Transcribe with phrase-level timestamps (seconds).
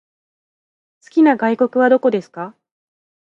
[1.03, 2.55] 好きな外国はどこですか？